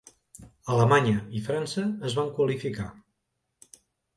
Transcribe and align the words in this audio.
Alemanya 0.75 1.19
i 1.39 1.43
França 1.49 1.85
es 2.09 2.17
van 2.21 2.33
qualificar. 2.39 2.89